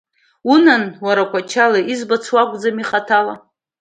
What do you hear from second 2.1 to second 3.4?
уакәӡам хаҭала!